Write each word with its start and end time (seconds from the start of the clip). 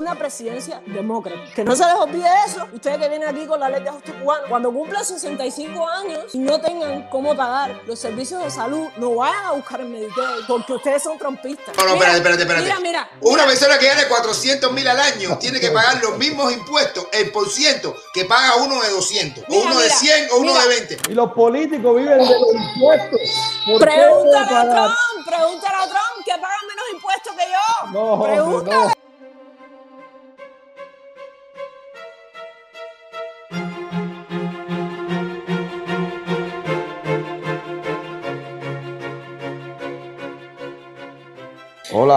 una 0.00 0.14
presidencia 0.14 0.80
demócrata. 0.86 1.40
Que 1.54 1.64
no 1.64 1.74
se 1.76 1.84
les 1.84 1.94
olvide 1.94 2.28
eso. 2.46 2.66
Ustedes 2.72 2.98
que 2.98 3.08
vienen 3.08 3.28
aquí 3.28 3.46
con 3.46 3.60
la 3.60 3.68
ley 3.68 3.82
de 3.82 3.88
ajuste 3.88 4.12
cubano, 4.12 4.44
cuando 4.48 4.72
cumplan 4.72 5.04
65 5.04 5.88
años 5.88 6.34
y 6.34 6.38
no 6.38 6.60
tengan 6.60 7.08
cómo 7.10 7.34
pagar 7.36 7.80
los 7.86 7.98
servicios 7.98 8.42
de 8.42 8.50
salud, 8.50 8.88
no 8.96 9.14
vayan 9.16 9.44
a 9.46 9.52
buscar 9.52 9.80
el 9.80 9.88
Medicaid 9.88 10.44
porque 10.46 10.72
ustedes 10.74 11.02
son 11.02 11.18
trompistas. 11.18 11.76
No, 11.76 11.84
no, 11.84 11.94
Mira, 11.94 12.16
espérate, 12.16 12.42
espérate, 12.42 12.42
espérate. 12.42 12.64
Mira, 12.64 12.80
mira. 12.80 13.10
Una 13.20 13.44
persona 13.46 13.78
que 13.78 13.86
gana 13.86 14.08
400 14.08 14.72
mil 14.72 14.86
al 14.88 14.98
año 15.00 15.38
tiene 15.38 15.60
que 15.60 15.70
pagar 15.70 16.00
los 16.02 16.16
mismos 16.18 16.52
impuestos, 16.52 17.06
el 17.12 17.30
por 17.32 17.48
ciento, 17.48 17.94
que 18.12 18.24
paga 18.24 18.56
uno 18.56 18.80
de 18.80 18.90
200, 18.90 19.44
o 19.44 19.46
Mira, 19.48 19.62
uno 19.66 19.78
de 19.78 19.84
mira, 19.84 19.96
100 19.96 20.28
o 20.32 20.36
uno 20.38 20.52
mira. 20.52 20.62
de 20.62 20.68
20. 20.68 20.98
Y 21.10 21.14
los 21.14 21.32
políticos 21.32 21.96
viven 21.96 22.18
de 22.18 22.24
los 22.24 22.54
impuestos. 22.54 23.20
¿Por 23.66 23.78
qué 23.80 23.84
Pregúntale 23.86 24.56
a 24.56 24.62
Trump, 24.70 25.26
pregúntale 25.26 25.76
a 25.76 25.86
Trump 25.88 26.24
que 26.24 26.32
paga 26.32 26.56
menos 26.68 26.84
impuestos 26.92 27.34
que 27.34 27.44
yo. 27.44 27.90
No, 27.92 28.00
hombre, 28.14 28.32
Pregúntale. 28.32 28.76
no. 28.76 28.92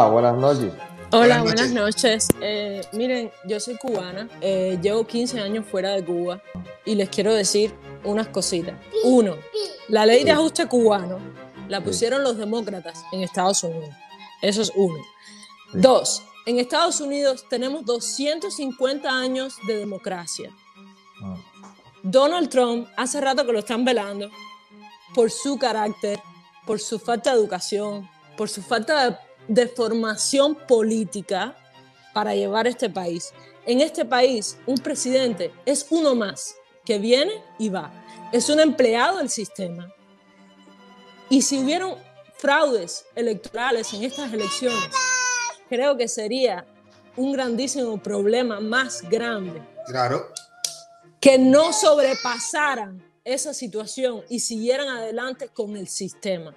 Hola, 0.02 0.10
buenas 0.10 0.38
noches. 0.38 0.74
Hola, 1.12 1.42
Buenas 1.42 1.44
buenas 1.44 1.72
noches. 1.72 2.28
Eh, 2.42 2.82
miren, 2.94 3.32
yo 3.46 3.60
soy 3.60 3.78
cubana, 3.78 4.28
eh, 4.42 4.80
llevo 4.82 5.06
15 5.06 5.40
años 5.40 5.64
fuera 5.70 5.92
de 5.92 6.04
Cuba 6.04 6.42
y 6.86 6.96
les 6.96 7.08
quiero 7.10 7.36
decir 7.36 7.72
unas 8.04 8.28
cositas. 8.30 8.74
Uno, 9.04 9.36
la 9.90 10.08
ley 10.08 10.24
de 10.24 10.32
ajuste 10.32 10.66
cubano 10.68 11.20
la 11.68 11.84
pusieron 11.84 12.24
los 12.24 12.36
demócratas 12.36 13.04
en 13.12 13.22
Estados 13.22 13.64
Unidos. 13.64 13.94
Eso 14.42 14.64
es 14.64 14.72
uno. 14.76 14.98
Dos, 15.74 16.24
en 16.48 16.58
Estados 16.58 17.00
Unidos 17.00 17.46
tenemos 17.48 17.86
250 17.86 19.08
años 19.08 19.58
de 19.68 19.78
democracia. 19.78 20.50
Ah. 21.24 21.38
Donald 22.02 22.50
Trump 22.50 22.88
hace 22.98 23.22
rato 23.22 23.46
que 23.46 23.54
lo 23.54 23.60
están 23.60 23.86
velando 23.86 24.32
por 25.14 25.30
su 25.30 25.60
carácter, 25.60 26.20
por 26.66 26.80
su 26.80 26.98
falta 26.98 27.36
de 27.36 27.40
educación, 27.40 28.10
por 28.36 28.50
su 28.50 28.64
falta 28.64 29.12
de, 29.12 29.18
de 29.48 29.68
formación 29.68 30.56
política 30.56 31.56
para 32.14 32.36
llevar 32.36 32.68
este 32.68 32.90
país. 32.90 33.34
En 33.66 33.82
este 33.82 34.06
país, 34.06 34.58
un 34.66 34.78
presidente 34.78 35.54
es 35.66 35.86
uno 35.90 36.16
más 36.16 36.56
que 36.84 36.98
viene 36.98 37.34
y 37.60 37.70
va. 37.70 37.92
Es 38.32 38.50
un 38.50 38.60
empleado 38.60 39.18
del 39.18 39.30
sistema. 39.30 39.94
Y 41.30 41.42
si 41.42 41.60
hubieron 41.60 41.96
fraudes 42.38 43.06
electorales 43.16 43.94
en 43.94 44.04
estas 44.04 44.34
elecciones, 44.34 44.90
creo 45.70 45.96
que 45.96 46.08
sería 46.08 46.66
un 47.16 47.32
grandísimo 47.32 48.02
problema 48.02 48.60
más 48.60 49.02
grande 49.10 49.62
Claro. 49.86 50.28
que 51.20 51.38
no 51.38 51.72
sobrepasaran 51.72 53.04
esa 53.24 53.54
situación 53.54 54.24
y 54.30 54.40
siguieran 54.40 54.88
adelante 54.88 55.50
con 55.50 55.78
el 55.78 55.88
sistema 55.88 56.56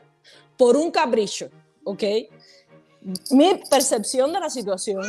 por 0.57 0.77
un 0.77 0.91
capricho, 0.91 1.51
¿ok? 1.85 2.03
Mi 3.31 3.55
percepción 3.71 4.33
de 4.33 4.41
la 4.41 4.49
situación 4.51 5.03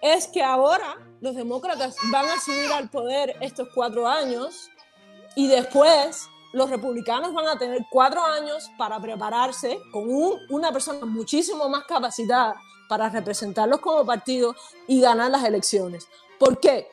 es 0.00 0.26
que 0.28 0.42
ahora 0.42 0.96
los 1.20 1.34
demócratas 1.34 1.96
van 2.10 2.26
a 2.26 2.40
subir 2.40 2.70
al 2.72 2.88
poder 2.90 3.36
estos 3.40 3.68
cuatro 3.74 4.06
años 4.08 4.68
y 5.36 5.46
después 5.48 6.26
los 6.52 6.68
republicanos 6.70 7.32
van 7.32 7.46
a 7.48 7.58
tener 7.58 7.86
cuatro 7.90 8.22
años 8.24 8.70
para 8.76 9.00
prepararse 9.00 9.78
con 9.92 10.08
un- 10.08 10.38
una 10.50 10.70
persona 10.72 11.06
muchísimo 11.06 11.68
más 11.68 11.84
capacitada 11.84 12.54
para 12.88 13.08
representarlos 13.08 13.80
como 13.80 14.04
partido 14.04 14.54
y 14.86 15.00
ganar 15.00 15.30
las 15.30 15.44
elecciones. 15.44 16.06
¿Por 16.38 16.60
qué? 16.60 16.88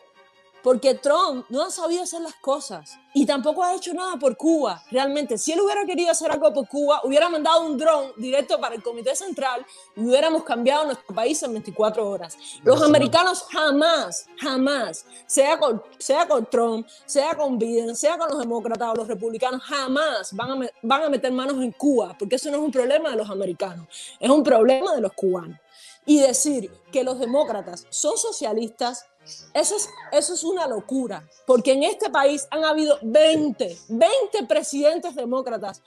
Porque 0.64 0.96
Trump 0.96 1.46
no 1.50 1.64
ha 1.64 1.72
sabido 1.72 2.04
hacer 2.04 2.22
las 2.22 2.36
cosas 2.36 2.98
y 3.14 3.26
tampoco 3.26 3.64
ha 3.64 3.76
hecho 3.76 3.94
nada 3.94 4.18
por 4.18 4.38
Cuba. 4.38 4.84
Realmente, 4.92 5.38
si 5.38 5.52
él 5.52 5.62
hubiera 5.62 5.86
querido 5.86 6.12
hacer 6.12 6.32
algo 6.32 6.54
por 6.54 6.68
Cuba, 6.68 7.02
hubiera 7.04 7.28
mandado 7.30 7.66
un 7.66 7.78
dron 7.78 8.12
directo 8.18 8.60
para 8.60 8.76
el 8.76 8.84
Comité 8.84 9.16
Central 9.16 9.66
y 9.96 10.02
hubiéramos 10.02 10.44
cambiado 10.44 10.86
nuestro 10.86 11.16
país 11.16 11.42
en 11.44 11.54
24 11.54 12.08
horas. 12.08 12.38
Los 12.64 12.82
americanos 12.82 13.46
jamás, 13.50 14.28
jamás, 14.40 15.06
sea 15.26 15.58
con, 15.58 15.82
sea 15.98 16.28
con 16.28 16.46
Trump, 16.46 16.88
sea 17.06 17.36
con 17.36 17.58
Biden, 17.58 17.96
sea 17.96 18.18
con 18.18 18.30
los 18.30 18.40
demócratas 18.40 18.90
o 18.90 18.96
los 18.96 19.08
republicanos, 19.08 19.62
jamás 19.64 20.34
van 20.34 20.64
a, 20.64 20.70
van 20.82 21.04
a 21.04 21.10
meter 21.10 21.32
manos 21.32 21.62
en 21.64 21.72
Cuba, 21.72 22.16
porque 22.18 22.36
eso 22.36 22.52
no 22.52 22.58
es 22.58 22.64
un 22.64 22.72
problema 22.72 23.10
de 23.10 23.16
los 23.16 23.30
americanos, 23.30 23.88
es 24.20 24.30
un 24.30 24.44
problema 24.44 24.94
de 24.94 25.02
los 25.02 25.14
cubanos. 25.14 25.58
Y 26.06 26.22
decir 26.22 26.72
que 26.92 27.04
los 27.04 27.20
demócratas 27.20 27.86
son 27.90 28.18
socialistas 28.18 29.06
eso 29.54 29.76
es, 29.76 29.90
eso 30.12 30.34
es 30.34 30.44
una 30.44 30.68
locura, 30.68 31.28
porque 31.46 31.74
en 31.74 31.84
este 31.84 32.10
país 32.10 32.48
han 32.52 32.64
habido 32.64 32.99
20, 33.02 33.80
20 33.90 34.44
presidentes 34.48 35.16
demócratas 35.16 35.82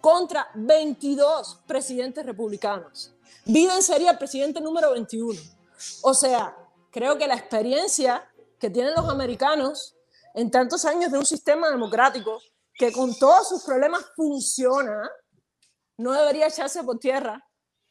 contra 0.00 0.48
22 0.54 1.60
presidentes 1.66 2.26
republicanos. 2.26 3.14
Biden 3.44 3.82
sería 3.82 4.10
el 4.10 4.18
presidente 4.18 4.60
número 4.60 4.92
21. 4.92 5.40
O 6.02 6.14
sea, 6.14 6.56
creo 6.90 7.16
que 7.16 7.26
la 7.26 7.34
experiencia 7.34 8.28
que 8.58 8.70
tienen 8.70 8.94
los 8.94 9.08
americanos 9.08 9.96
en 10.34 10.50
tantos 10.50 10.84
años 10.84 11.10
de 11.10 11.18
un 11.18 11.26
sistema 11.26 11.70
democrático 11.70 12.40
que 12.74 12.92
con 12.92 13.14
todos 13.18 13.48
sus 13.48 13.64
problemas 13.64 14.04
funciona, 14.16 15.10
no 15.98 16.12
debería 16.12 16.46
echarse 16.46 16.82
por 16.82 16.98
tierra 16.98 17.44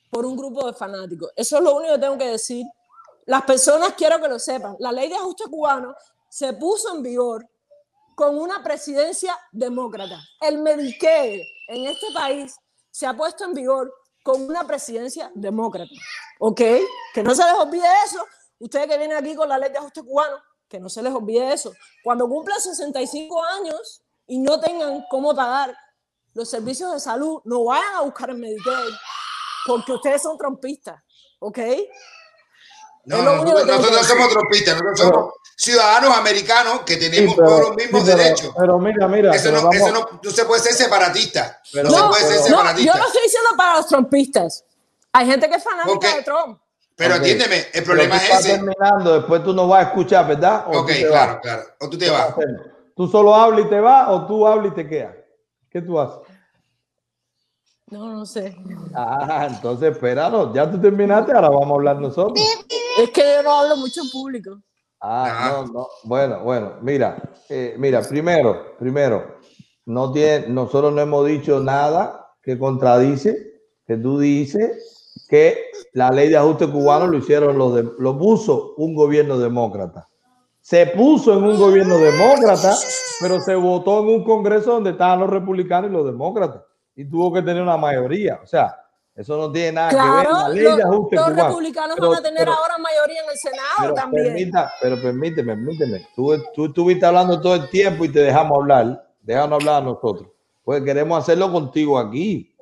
por 0.09 0.25
un 0.25 0.35
grupo 0.35 0.65
de 0.67 0.73
fanáticos. 0.73 1.31
Eso 1.35 1.57
es 1.57 1.63
lo 1.63 1.75
único 1.75 1.93
que 1.93 1.99
tengo 1.99 2.17
que 2.17 2.27
decir. 2.27 2.65
Las 3.25 3.43
personas 3.43 3.93
quiero 3.95 4.19
que 4.19 4.27
lo 4.27 4.39
sepan. 4.39 4.75
La 4.79 4.91
ley 4.91 5.07
de 5.07 5.15
ajuste 5.15 5.45
cubano 5.45 5.95
se 6.29 6.53
puso 6.53 6.95
en 6.95 7.03
vigor 7.03 7.47
con 8.21 8.37
una 8.37 8.61
presidencia 8.61 9.35
demócrata. 9.51 10.21
El 10.41 10.59
Medicaid 10.59 11.41
en 11.69 11.87
este 11.87 12.05
país 12.13 12.55
se 12.91 13.07
ha 13.07 13.17
puesto 13.17 13.45
en 13.45 13.55
vigor 13.55 13.91
con 14.21 14.43
una 14.43 14.63
presidencia 14.67 15.31
demócrata. 15.33 15.89
¿Ok? 16.39 16.61
Que 17.15 17.23
no 17.23 17.33
se 17.33 17.43
les 17.43 17.53
olvide 17.53 17.87
eso. 18.05 18.23
Ustedes 18.59 18.85
que 18.85 18.97
vienen 18.99 19.17
aquí 19.17 19.33
con 19.33 19.49
la 19.49 19.57
ley 19.57 19.71
de 19.71 19.79
ajuste 19.79 20.03
cubano, 20.03 20.37
que 20.69 20.79
no 20.79 20.87
se 20.87 21.01
les 21.01 21.11
olvide 21.11 21.51
eso. 21.51 21.73
Cuando 22.03 22.29
cumplan 22.29 22.61
65 22.61 23.43
años 23.43 24.03
y 24.27 24.37
no 24.37 24.59
tengan 24.59 25.03
cómo 25.09 25.35
pagar 25.35 25.75
los 26.35 26.47
servicios 26.47 26.93
de 26.93 26.99
salud, 26.99 27.41
no 27.43 27.63
vayan 27.63 27.95
a 27.95 28.01
buscar 28.01 28.29
el 28.29 28.37
Medicaid 28.37 28.93
porque 29.65 29.93
ustedes 29.93 30.21
son 30.21 30.37
trompistas. 30.37 31.01
¿Ok? 31.39 31.57
No, 33.05 33.17
tengo 33.17 33.45
que 33.45 33.65
nosotros 33.65 33.91
decir. 33.93 34.05
somos 34.05 34.29
trompistas, 34.29 34.75
nosotros 34.75 34.99
somos 34.99 35.33
ciudadanos 35.56 36.16
americanos 36.17 36.81
que 36.85 36.94
Sí, 36.95 37.00
tenemos 37.09 37.35
pero- 37.35 37.47
todos 37.47 37.62
los 37.67 37.75
mismos 37.75 38.01
sí, 38.01 38.07
pero- 38.12 38.17
derechos. 38.23 38.53
Pero 38.57 38.79
mira, 38.79 39.07
mira. 39.07 39.35
Eso 39.35 39.50
pero 39.50 39.62
no, 39.62 39.72
eso 39.72 39.91
no, 39.91 40.19
no 40.23 40.31
se 40.31 40.45
puede 40.45 40.62
ser 40.62 40.73
separatista. 40.73 41.62
Pero- 41.72 41.89
no, 41.89 41.95
se 41.95 42.01
No, 42.01 42.09
puede 42.09 42.23
ser 42.25 42.39
separatista. 42.39 42.94
yo 42.94 43.00
no 43.00 43.07
estoy 43.07 43.22
diciendo 43.23 43.50
para 43.57 43.75
los 43.78 43.88
trompistas. 43.88 44.66
Hay 45.13 45.25
gente 45.25 45.50
que 45.50 45.56
es 45.56 45.63
fanática 45.63 46.16
de 46.16 46.23
Trump. 46.23 46.59
Pero 46.95 47.16
entiéndeme, 47.16 47.66
el 47.73 47.84
problema 47.84 48.17
tú 48.19 48.25
es 48.25 48.40
ese. 48.40 48.50
terminando, 48.50 49.13
después 49.19 49.44
tú 49.44 49.53
no 49.53 49.67
vas 49.67 49.85
a 49.85 49.88
escuchar, 49.90 50.28
¿verdad? 50.28 50.66
¿O 50.67 50.79
Ok, 50.81 50.91
claro, 51.07 51.34
vas? 51.34 51.41
claro. 51.41 51.63
O 51.79 51.90
tú 51.90 51.97
te 51.97 52.06
¿Qué 52.06 52.11
vas? 52.11 52.35
¿Tú 52.95 53.07
solo 53.07 53.34
hablas 53.34 53.66
y 53.66 53.69
te 53.69 53.79
vas 53.79 54.07
o 54.09 54.28
tú 54.28 54.45
hablas 54.47 54.72
y 54.73 54.75
te 54.75 54.88
quedas? 54.88 55.16
¿Qué 55.69 55.81
tú 55.81 56.00
haces? 56.00 56.19
No, 57.88 58.06
no 58.13 58.25
sé. 58.25 58.56
Ah, 58.95 59.47
entonces 59.50 59.91
espéralo, 59.91 60.53
ya 60.53 60.69
tú 60.69 60.79
terminaste, 60.79 61.34
ahora 61.34 61.50
vamos 61.50 61.72
a 61.72 61.73
hablar 61.73 61.95
nosotros. 61.97 62.40
Es 62.97 63.09
que 63.09 63.22
yo 63.22 63.44
no 63.44 63.51
hablo 63.59 63.78
mucho 63.78 64.01
en 64.01 64.09
público. 64.11 64.61
Ah, 65.01 65.63
no, 65.66 65.73
no. 65.73 65.88
Bueno, 66.03 66.44
bueno, 66.44 66.73
mira, 66.81 67.17
eh, 67.50 67.75
mira, 67.78 68.01
primero, 68.03 68.75
primero, 68.78 69.39
no 69.85 70.12
tiene, 70.12 70.47
nosotros 70.47 70.94
no 70.94 71.01
hemos 71.01 71.25
dicho 71.25 71.59
nada 71.59 72.35
que 72.44 72.59
contradice, 72.59 73.35
que 73.88 73.97
tú 73.97 74.19
dices 74.19 75.25
que 75.28 75.57
la 75.94 76.09
ley 76.11 76.29
de 76.29 76.38
ajuste 76.38 76.67
cubano 76.69 77.07
lo 77.07 77.17
hicieron 77.17 77.57
los 77.57 77.73
de, 77.75 77.90
lo 77.97 78.17
puso 78.17 78.75
un 78.78 78.94
gobierno 78.94 79.40
demócrata. 79.40 80.08
Se 80.59 80.85
puso 80.85 81.35
en 81.35 81.43
un 81.46 81.58
gobierno 81.58 81.97
demócrata, 81.97 82.75
pero 83.20 83.41
se 83.41 83.55
votó 83.55 84.02
en 84.02 84.09
un 84.09 84.23
congreso 84.23 84.73
donde 84.73 84.91
estaban 84.91 85.20
los 85.20 85.29
republicanos 85.29 85.90
y 85.90 85.93
los 85.93 86.05
demócratas. 86.05 86.61
Y 86.96 87.05
tuvo 87.05 87.34
que 87.34 87.41
tener 87.41 87.64
una 87.64 87.78
mayoría. 87.78 88.40
O 88.43 88.46
sea, 88.46 88.75
eso 89.22 89.38
no 89.38 89.52
tiene 89.52 89.72
nada 89.73 89.90
que 89.90 89.96
ver. 89.96 90.06
La 90.06 90.23
Claro, 90.23 90.53
ley 90.53 90.64
de 90.64 90.84
ajuste 90.84 91.16
los 91.16 91.26
cubano. 91.26 91.44
republicanos 91.47 91.96
Pero- 91.96 92.09
van 92.09 92.18
a 92.20 92.22
tener 92.22 92.38
pero- 92.40 92.53
ahora 92.53 92.78
mayoría 92.78 93.23
en 93.23 93.29
el 93.29 93.38
Senado 93.38 93.68
pero 93.79 93.94
también. 93.94 94.26
Permita, 94.26 94.73
pero 94.82 95.02
permíteme, 95.02 95.56
permíteme. 95.56 96.08
Tú, 96.16 96.34
tú 96.53 96.66
estuviste 96.66 97.06
hablando 97.06 97.40
todo 97.41 97.56
el 97.56 97.70
tiempo 97.70 98.06
y 98.06 98.09
te 98.09 98.20
dejamos 98.20 98.58
hablar. 98.59 99.08
Déjanos 99.22 99.59
hablar 99.59 99.82
a 99.82 99.85
nosotros. 99.85 100.28
Pues 100.64 100.84
queremos 100.84 101.18
hacerlo 101.20 101.52
contigo 101.52 101.97
aquí. 101.97 102.56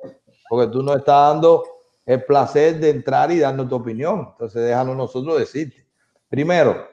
Porque 0.48 0.66
tú 0.72 0.82
nos 0.82 0.96
estás 0.96 1.32
dando 1.32 1.62
el 2.06 2.24
placer 2.24 2.78
de 2.80 2.90
entrar 2.90 3.30
y 3.30 3.38
darnos 3.38 3.68
tu 3.68 3.76
opinión. 3.76 4.28
Entonces 4.32 4.62
déjanos 4.64 4.96
nosotros 4.96 5.38
decirte. 5.38 5.86
Primero, 6.28 6.88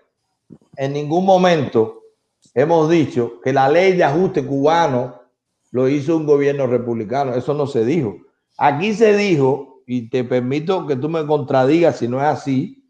en 0.76 0.94
ningún 0.94 1.26
momento 1.26 2.02
hemos 2.54 2.90
dicho 2.90 3.42
que 3.42 3.52
la 3.52 3.68
ley 3.68 3.94
de 3.94 4.04
ajuste 4.04 4.46
cubano 4.46 5.22
lo 5.72 5.90
hizo 5.90 6.16
un 6.16 6.26
gobierno 6.26 6.68
republicano. 6.68 7.34
Eso 7.34 7.54
no 7.54 7.66
se 7.68 7.84
dijo. 7.84 8.16
Aquí 8.58 8.94
se 8.94 9.16
dijo, 9.16 9.84
y 9.86 10.10
te 10.10 10.24
permito 10.24 10.86
que 10.88 10.96
tú 10.96 11.08
me 11.08 11.26
contradigas 11.26 11.98
si 11.98 12.08
no 12.08 12.18
es 12.18 12.26
así, 12.26 12.84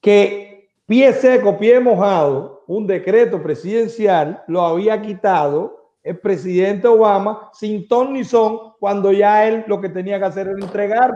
que 0.00 0.70
pie 0.86 1.12
seco, 1.12 1.58
pie 1.58 1.80
mojado, 1.80 2.64
un 2.66 2.86
decreto 2.86 3.42
presidencial 3.42 4.44
lo 4.46 4.62
había 4.62 5.00
quitado 5.02 5.80
el 6.02 6.18
presidente 6.18 6.88
Obama 6.88 7.50
sin 7.52 7.86
ton 7.88 8.12
ni 8.12 8.24
son 8.24 8.72
cuando 8.78 9.12
ya 9.12 9.46
él 9.46 9.64
lo 9.66 9.80
que 9.80 9.88
tenía 9.88 10.18
que 10.18 10.24
hacer 10.24 10.48
era 10.48 10.58
entregar. 10.58 11.10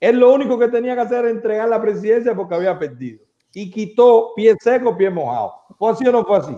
Él 0.00 0.18
lo 0.18 0.32
único 0.32 0.58
que 0.58 0.68
tenía 0.68 0.94
que 0.94 1.02
hacer 1.02 1.18
era 1.20 1.30
entregar 1.30 1.68
la 1.68 1.80
presidencia 1.80 2.34
porque 2.34 2.54
había 2.54 2.78
perdido. 2.78 3.24
Y 3.54 3.70
quitó 3.70 4.32
pie 4.34 4.54
seco, 4.60 4.96
pie 4.96 5.08
mojado. 5.08 5.54
¿Fue 5.78 5.90
así 5.90 6.06
o 6.06 6.12
no 6.12 6.24
fue 6.24 6.38
así? 6.38 6.56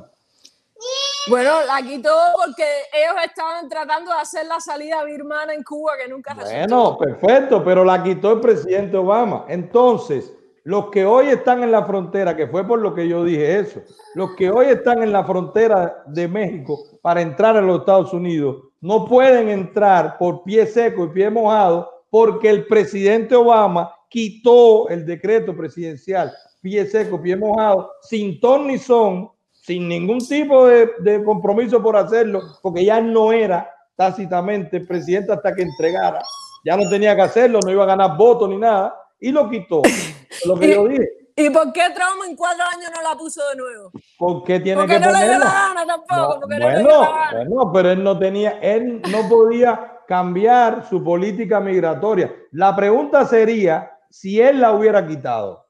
Bueno, 1.29 1.63
la 1.67 1.83
quitó 1.83 2.15
porque 2.45 2.65
ellos 2.93 3.17
estaban 3.25 3.69
tratando 3.69 4.13
de 4.13 4.21
hacer 4.21 4.47
la 4.47 4.61
salida 4.61 5.05
birmana 5.05 5.55
en 5.55 5.63
Cuba 5.63 5.93
que 6.03 6.11
nunca 6.11 6.35
Bueno, 6.35 6.97
perfecto, 6.99 7.63
pero 7.65 7.85
la 7.85 8.03
quitó 8.03 8.33
el 8.33 8.41
presidente 8.41 8.97
Obama. 8.97 9.45
Entonces, 9.49 10.33
los 10.65 10.91
que 10.91 11.05
hoy 11.05 11.29
están 11.29 11.63
en 11.63 11.73
la 11.73 11.85
frontera, 11.85 12.37
que 12.37 12.47
fue 12.47 12.67
por 12.67 12.81
lo 12.81 12.95
que 12.95 13.09
yo 13.09 13.25
dije 13.25 13.59
eso, 13.59 13.81
los 14.15 14.35
que 14.37 14.51
hoy 14.51 14.67
están 14.67 15.03
en 15.03 15.13
la 15.13 15.25
frontera 15.25 16.03
de 16.07 16.29
México 16.29 16.79
para 17.03 17.21
entrar 17.21 17.57
a 17.57 17.61
los 17.61 17.81
Estados 17.81 18.13
Unidos, 18.13 18.65
no 18.81 19.07
pueden 19.07 19.49
entrar 19.49 20.19
por 20.19 20.45
pie 20.45 20.67
seco 20.67 21.05
y 21.05 21.09
pie 21.09 21.31
mojado 21.31 21.91
porque 22.11 22.49
el 22.51 22.67
presidente 22.67 23.35
Obama 23.35 23.95
quitó 24.09 24.89
el 24.89 25.05
decreto 25.05 25.57
presidencial 25.57 26.33
pie 26.61 26.87
seco, 26.87 27.21
pie 27.21 27.37
mojado, 27.37 27.93
sin 28.03 28.41
ton 28.41 28.67
ni 28.67 28.79
son, 28.79 29.31
sin 29.69 29.87
ningún 29.87 30.19
tipo 30.27 30.67
de, 30.67 31.23
compromiso 31.27 31.83
por 31.83 31.95
hacerlo, 31.95 32.41
porque 32.63 32.87
ya 32.87 33.03
no 33.03 33.33
era 33.33 33.71
tácitamente 33.95 34.81
presidente 34.81 35.31
hasta 35.31 35.55
que 35.55 35.61
entregara. 35.61 36.23
Ya 36.65 36.75
no 36.75 36.89
tenía 36.89 37.15
que 37.15 37.21
hacerlo, 37.21 37.61
no 37.63 37.71
iba 37.71 37.85
a 37.85 37.89
ganar 37.89 38.17
votos 38.17 38.49
ni 38.49 38.57
nada, 38.57 38.99
y 39.21 39.31
lo 39.31 39.51
quitó. 39.51 39.83
Lo 40.47 40.59
que 40.59 40.71
yo 40.71 40.89
dije. 40.89 41.07
¿Y 41.37 41.51
por 41.51 41.73
qué 41.73 41.83
Trump 41.95 42.23
en 42.27 42.35
cuatro 42.35 42.65
años 42.65 42.91
no 42.95 43.03
la 43.03 43.17
puso 43.17 43.47
de 43.49 43.57
nuevo? 43.57 43.91
Porque 44.17 44.61
tiene 44.61 44.81
porque 44.81 44.95
que 44.95 45.01
no 45.01 45.07
ponerla. 45.07 45.27
le 45.27 45.31
dio 45.31 45.39
la 45.39 45.53
gana 45.53 45.87
tampoco. 45.87 46.41
No, 46.41 46.47
bueno, 46.47 47.09
bueno, 47.33 47.73
pero 47.73 47.91
él 47.91 48.03
no 48.03 48.19
tenía, 48.19 48.59
él 48.61 49.03
no 49.11 49.29
podía 49.29 50.01
cambiar 50.07 50.89
su 50.89 51.05
política 51.05 51.61
migratoria. 51.61 52.35
La 52.53 52.75
pregunta 52.75 53.27
sería 53.27 53.99
si 54.09 54.41
él 54.41 54.61
la 54.61 54.73
hubiera 54.73 55.07
quitado. 55.07 55.67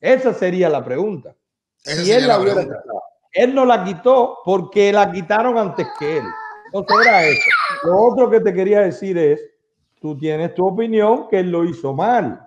Esa 0.00 0.34
sería 0.34 0.68
la 0.68 0.84
pregunta. 0.84 1.34
si 1.76 2.10
él 2.10 2.26
la, 2.26 2.40
hubiera 2.40 2.62
quitado. 2.62 3.05
Él 3.36 3.54
no 3.54 3.66
la 3.66 3.84
quitó 3.84 4.38
porque 4.44 4.90
la 4.92 5.12
quitaron 5.12 5.58
antes 5.58 5.86
que 5.98 6.18
él. 6.18 6.24
Entonces 6.72 7.06
era 7.06 7.22
eso. 7.22 7.50
Lo 7.84 8.02
otro 8.02 8.30
que 8.30 8.40
te 8.40 8.52
quería 8.52 8.80
decir 8.80 9.18
es, 9.18 9.40
tú 10.00 10.16
tienes 10.16 10.54
tu 10.54 10.66
opinión 10.66 11.28
que 11.28 11.40
él 11.40 11.50
lo 11.50 11.64
hizo 11.64 11.92
mal. 11.92 12.40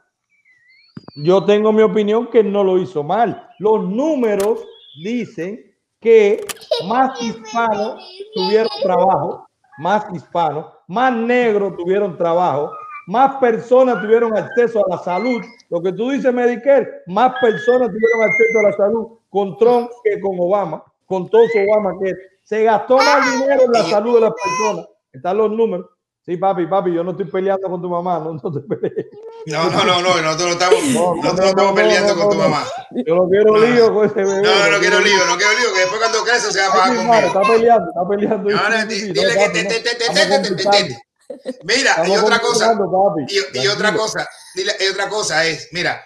Yo 1.16 1.46
tengo 1.46 1.72
mi 1.72 1.84
opinión 1.84 2.28
que 2.28 2.40
él 2.40 2.52
no 2.52 2.64
lo 2.64 2.80
hizo 2.80 3.04
mal. 3.04 3.50
Los 3.60 3.84
números 3.84 4.66
dicen 5.04 5.64
que 6.00 6.44
más 6.88 7.22
hispanos 7.22 8.04
tuvieron 8.34 8.72
trabajo, 8.82 9.48
más 9.78 10.06
hispanos, 10.12 10.66
más 10.88 11.14
negros 11.14 11.78
tuvieron 11.78 12.18
trabajo, 12.18 12.72
más 13.06 13.36
personas 13.36 14.02
tuvieron 14.02 14.36
acceso 14.36 14.84
a 14.86 14.96
la 14.96 14.98
salud. 14.98 15.42
Lo 15.70 15.82
que 15.84 15.94
tú 15.94 16.10
dices, 16.10 16.34
Medicare, 16.34 17.04
más 17.06 17.34
personas 17.40 17.90
tuvieron 17.90 18.24
acceso 18.24 18.60
a 18.60 18.64
la 18.64 18.74
salud 18.74 19.19
con 19.30 19.58
Trump 19.58 19.90
que 20.04 20.20
con 20.20 20.36
Obama, 20.40 20.84
con 21.06 21.30
todo 21.30 21.48
su 21.48 21.60
Obama 21.60 21.94
que 22.02 22.14
se 22.44 22.64
gastó 22.64 22.98
más 22.98 23.32
dinero 23.32 23.64
en 23.66 23.72
la 23.72 23.84
salud 23.84 24.16
de 24.16 24.22
las 24.22 24.34
personas. 24.34 24.88
Están 25.12 25.38
los 25.38 25.52
números. 25.52 25.88
Sí, 26.26 26.38
papi, 26.38 26.68
papi, 26.68 26.94
yo 26.94 27.04
no 27.04 27.12
estoy 27.12 27.26
peleando 27.26 27.68
con 27.70 27.82
tu 27.82 27.90
mamá, 27.90 28.20
no, 28.20 28.34
no 28.34 28.52
te 28.52 28.60
pelees. 28.60 29.08
No, 29.48 29.70
no, 29.70 29.84
no, 29.84 30.02
no, 30.02 30.22
nosotros 30.22 30.48
no 30.48 30.52
estamos, 30.52 30.84
no, 30.94 31.16
nosotros 31.16 31.40
no, 31.40 31.50
estamos 31.50 31.74
peleando 31.74 32.16
con 32.16 32.30
tu 32.30 32.36
mamá. 32.36 32.64
Yo 33.06 33.16
no 33.16 33.30
quiero 33.30 33.58
lío 33.58 33.94
con 33.94 34.06
ese 34.06 34.16
bebé. 34.16 34.42
No, 34.42 34.60
no, 34.60 34.72
no 34.72 34.80
quiero 34.80 35.00
lío, 35.00 35.26
no 35.26 35.38
quiero 35.38 35.54
lío, 35.54 35.74
que 35.74 35.80
después 35.80 36.00
cuando 36.00 36.24
crece 36.24 36.52
se 36.52 36.60
va 36.60 36.68
a 36.68 36.72
pagar 36.72 36.96
conmigo. 36.98 37.14
Está 37.16 37.42
peleando, 37.42 37.88
está 37.88 38.08
peleando. 38.08 38.50
No, 38.50 38.86
dile 38.88 39.14
que 39.14 39.50
te, 39.50 39.64
te, 39.64 39.80
te, 39.80 39.96
te, 39.96 40.56
te, 40.56 41.10
Mira, 41.64 42.08
y 42.08 42.12
otra 42.18 42.40
cosa, 42.40 42.74
y, 43.54 43.68
otra 43.68 43.94
cosa, 43.94 44.28
y 44.56 44.88
otra 44.88 45.10
cosa 45.10 45.46
es, 45.46 45.70
mira, 45.72 46.02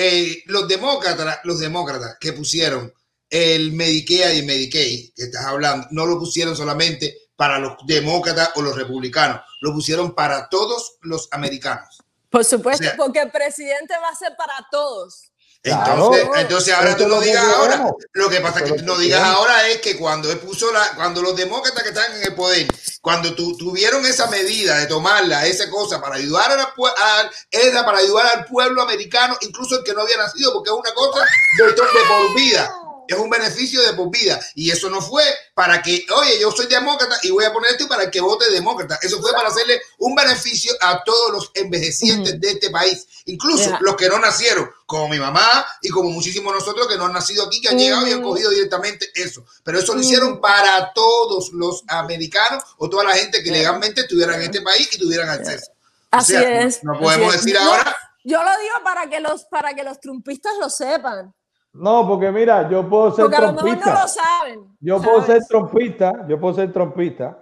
eh, 0.00 0.44
los 0.46 0.68
demócratas, 0.68 1.40
los 1.42 1.58
demócratas 1.58 2.18
que 2.20 2.32
pusieron 2.32 2.94
el 3.28 3.72
Medicare 3.72 4.36
y 4.36 4.42
Medicaid, 4.42 5.12
que 5.12 5.24
estás 5.24 5.44
hablando, 5.44 5.88
no 5.90 6.06
lo 6.06 6.20
pusieron 6.20 6.54
solamente 6.54 7.30
para 7.34 7.58
los 7.58 7.76
demócratas 7.84 8.50
o 8.54 8.62
los 8.62 8.76
republicanos, 8.76 9.40
lo 9.60 9.72
pusieron 9.72 10.14
para 10.14 10.48
todos 10.48 10.98
los 11.02 11.28
americanos. 11.32 11.98
Por 12.30 12.44
supuesto, 12.44 12.86
porque 12.96 13.22
el 13.22 13.32
presidente 13.32 13.94
va 14.00 14.10
a 14.10 14.14
ser 14.14 14.36
para 14.36 14.68
todos. 14.70 15.32
Entonces, 15.62 16.28
entonces 16.36 16.74
ahora 16.74 16.96
tú 16.96 17.08
no 17.08 17.20
digas 17.20 17.44
ahora. 17.44 17.90
Lo 18.12 18.28
que 18.28 18.40
pasa 18.40 18.60
es 18.60 18.70
que 18.70 18.78
tú 18.78 18.84
no 18.84 18.96
digas 18.96 19.22
ahora 19.22 19.68
es 19.68 19.78
que 19.78 19.96
cuando 19.96 20.30
él 20.30 20.38
puso 20.38 20.72
la, 20.72 20.94
cuando 20.94 21.20
los 21.20 21.36
demócratas 21.36 21.82
que 21.82 21.88
están 21.90 22.14
en 22.16 22.22
el 22.22 22.34
poder, 22.34 22.66
cuando 23.00 23.34
tu, 23.34 23.56
tuvieron 23.56 24.04
esa 24.06 24.28
medida 24.28 24.78
de 24.78 24.86
tomarla, 24.86 25.46
esa 25.46 25.68
cosa 25.68 26.00
para 26.00 26.16
ayudar 26.16 26.52
a, 26.52 27.30
era 27.50 27.84
para 27.84 27.98
ayudar 27.98 28.26
al 28.26 28.44
pueblo 28.44 28.82
americano, 28.82 29.36
incluso 29.40 29.78
el 29.78 29.84
que 29.84 29.94
no 29.94 30.02
había 30.02 30.16
nacido, 30.16 30.52
porque 30.52 30.70
es 30.70 30.76
una 30.76 30.92
cosa 30.94 31.24
de, 31.58 31.64
de 31.66 31.74
por 31.74 32.34
vida 32.34 32.87
es 33.08 33.18
un 33.18 33.30
beneficio 33.30 33.82
de 33.82 33.94
por 33.94 34.10
vida. 34.10 34.38
Y 34.54 34.70
eso 34.70 34.88
no 34.90 35.00
fue 35.00 35.24
para 35.54 35.82
que, 35.82 36.06
oye, 36.14 36.38
yo 36.38 36.52
soy 36.52 36.66
demócrata 36.66 37.18
y 37.22 37.30
voy 37.30 37.44
a 37.44 37.52
poner 37.52 37.72
esto 37.72 37.88
para 37.88 38.10
que 38.10 38.20
vote 38.20 38.50
demócrata. 38.50 38.98
Eso 39.02 39.20
fue 39.20 39.32
para 39.32 39.48
hacerle 39.48 39.80
un 39.98 40.14
beneficio 40.14 40.72
a 40.80 41.02
todos 41.02 41.32
los 41.32 41.50
envejecientes 41.54 42.40
de 42.40 42.50
este 42.50 42.70
país, 42.70 43.06
incluso 43.24 43.76
los 43.80 43.96
que 43.96 44.08
no 44.08 44.18
nacieron, 44.18 44.70
como 44.86 45.08
mi 45.08 45.18
mamá 45.18 45.66
y 45.82 45.88
como 45.88 46.10
muchísimos 46.10 46.54
nosotros 46.54 46.86
que 46.86 46.96
no 46.96 47.06
han 47.06 47.12
nacido 47.12 47.46
aquí, 47.46 47.60
que 47.60 47.70
han 47.70 47.78
llegado 47.78 48.06
y 48.06 48.12
han 48.12 48.22
cogido 48.22 48.50
directamente 48.50 49.10
eso. 49.14 49.44
Pero 49.64 49.78
eso 49.78 49.94
lo 49.94 50.00
hicieron 50.00 50.40
para 50.40 50.92
todos 50.92 51.50
los 51.52 51.82
americanos 51.88 52.62
o 52.76 52.88
toda 52.88 53.04
la 53.04 53.14
gente 53.14 53.42
que 53.42 53.50
legalmente 53.50 54.02
estuviera 54.02 54.36
en 54.36 54.42
este 54.42 54.60
país 54.60 54.88
y 54.92 54.98
tuvieran 54.98 55.30
acceso. 55.30 55.72
Así 56.10 56.34
es. 56.36 56.82
No, 56.84 56.98
podemos 56.98 57.32
decir 57.32 57.56
ahora. 57.56 57.96
Yo 58.24 58.42
lo 58.42 58.50
digo 58.58 58.74
para 58.84 59.08
que 59.08 59.20
los, 59.20 59.44
para 59.44 59.74
que 59.74 59.82
los 59.82 60.00
trumpistas 60.00 60.52
lo 60.60 60.68
sepan. 60.68 61.34
No, 61.72 62.08
porque 62.08 62.32
mira, 62.32 62.68
yo 62.68 62.88
puedo 62.88 63.10
ser 63.12 63.28
trompista. 63.28 63.94
No 63.94 64.00
lo 64.00 64.08
saben, 64.08 64.76
yo 64.80 65.00
puedo 65.00 65.22
ser 65.22 65.44
trompista, 65.46 66.26
yo 66.28 66.40
puedo 66.40 66.54
ser 66.54 66.72
trompista 66.72 67.38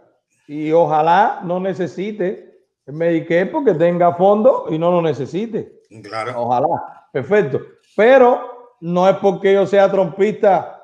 y 0.46 0.72
ojalá 0.72 1.40
no 1.44 1.60
necesite 1.60 2.46
el 2.86 2.94
Medicare 2.94 3.46
porque 3.46 3.74
tenga 3.74 4.14
fondo 4.14 4.66
y 4.70 4.78
no 4.78 4.90
lo 4.90 5.02
necesite. 5.02 5.82
Claro. 6.02 6.32
Ojalá. 6.36 7.08
Perfecto. 7.12 7.60
Pero 7.96 8.74
no 8.80 9.08
es 9.08 9.16
porque 9.16 9.54
yo 9.54 9.66
sea 9.66 9.90
trompista 9.90 10.76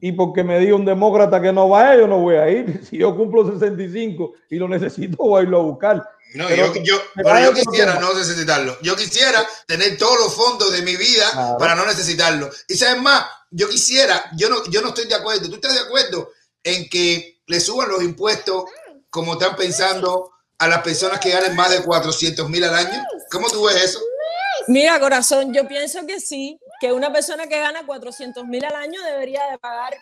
y 0.00 0.12
porque 0.12 0.42
me 0.42 0.58
diga 0.58 0.74
un 0.74 0.84
demócrata 0.84 1.40
que 1.40 1.52
no 1.52 1.68
vaya, 1.68 1.96
yo 1.96 2.06
no 2.06 2.18
voy 2.18 2.36
a 2.36 2.50
ir. 2.50 2.80
Si 2.84 2.98
yo 2.98 3.16
cumplo 3.16 3.50
65 3.50 4.32
y 4.50 4.56
lo 4.56 4.68
necesito, 4.68 5.16
voy 5.18 5.40
a 5.40 5.42
irlo 5.44 5.60
a 5.60 5.62
buscar. 5.62 6.08
No, 6.34 6.50
yo, 6.50 6.74
yo, 6.82 7.00
pero 7.14 7.38
yo 7.38 7.54
quisiera 7.54 8.00
no 8.00 8.12
necesitarlo. 8.12 8.76
Yo 8.82 8.96
quisiera 8.96 9.46
tener 9.68 9.96
todos 9.96 10.18
los 10.18 10.34
fondos 10.34 10.72
de 10.72 10.82
mi 10.82 10.96
vida 10.96 11.56
para 11.58 11.76
no 11.76 11.86
necesitarlo. 11.86 12.50
Y 12.66 12.74
sabes 12.74 13.00
más, 13.00 13.24
yo 13.50 13.68
quisiera, 13.68 14.30
yo 14.36 14.48
no, 14.48 14.68
yo 14.68 14.82
no 14.82 14.88
estoy 14.88 15.06
de 15.06 15.14
acuerdo. 15.14 15.48
¿Tú 15.48 15.54
estás 15.54 15.74
de 15.74 15.80
acuerdo 15.80 16.32
en 16.64 16.88
que 16.88 17.40
le 17.46 17.60
suban 17.60 17.88
los 17.88 18.02
impuestos 18.02 18.64
como 19.10 19.34
están 19.34 19.54
pensando 19.54 20.32
a 20.58 20.66
las 20.66 20.82
personas 20.82 21.20
que 21.20 21.30
ganen 21.30 21.54
más 21.54 21.70
de 21.70 21.84
400 21.84 22.48
mil 22.50 22.64
al 22.64 22.74
año? 22.74 23.04
¿Cómo 23.30 23.48
tú 23.48 23.64
ves 23.66 23.76
eso? 23.76 24.00
Mira, 24.66 24.98
corazón, 24.98 25.54
yo 25.54 25.68
pienso 25.68 26.04
que 26.04 26.18
sí, 26.18 26.58
que 26.80 26.92
una 26.92 27.12
persona 27.12 27.46
que 27.46 27.60
gana 27.60 27.86
400 27.86 28.44
mil 28.44 28.64
al 28.64 28.74
año 28.74 29.00
debería 29.02 29.46
de 29.52 29.58
pagar 29.58 29.94